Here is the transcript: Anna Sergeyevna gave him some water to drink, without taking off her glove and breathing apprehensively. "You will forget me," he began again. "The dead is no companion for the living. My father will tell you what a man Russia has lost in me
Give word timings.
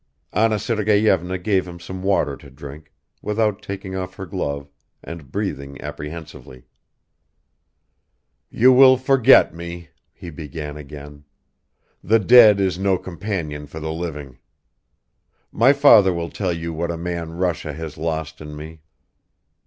Anna 0.33 0.57
Sergeyevna 0.57 1.37
gave 1.37 1.67
him 1.67 1.79
some 1.79 2.01
water 2.01 2.35
to 2.35 2.49
drink, 2.49 2.91
without 3.21 3.61
taking 3.61 3.95
off 3.95 4.15
her 4.15 4.25
glove 4.25 4.67
and 5.03 5.31
breathing 5.31 5.79
apprehensively. 5.79 6.63
"You 8.49 8.73
will 8.73 8.97
forget 8.97 9.53
me," 9.53 9.89
he 10.11 10.31
began 10.31 10.75
again. 10.75 11.25
"The 12.03 12.17
dead 12.17 12.59
is 12.59 12.79
no 12.79 12.97
companion 12.97 13.67
for 13.67 13.79
the 13.79 13.93
living. 13.93 14.39
My 15.51 15.71
father 15.71 16.11
will 16.11 16.31
tell 16.31 16.51
you 16.51 16.73
what 16.73 16.89
a 16.89 16.97
man 16.97 17.33
Russia 17.33 17.71
has 17.71 17.95
lost 17.95 18.41
in 18.41 18.55
me 18.55 18.81